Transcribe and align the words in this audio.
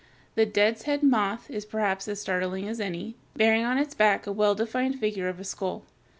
The 0.33 0.47
death's 0.47 0.81
head 0.85 1.03
moth 1.03 1.41
(Fig. 1.45 1.57
239) 1.59 1.59
is 1.59 1.65
perhaps 1.67 2.07
as 2.07 2.19
startling 2.19 2.67
as 2.67 2.79
any, 2.79 3.13
bearing 3.35 3.63
on 3.65 3.77
its 3.77 3.93
back 3.93 4.25
a 4.25 4.31
well 4.31 4.55
defined 4.55 4.99
figure 4.99 5.27
of 5.29 5.39
a 5.39 5.43
skull. 5.43 5.83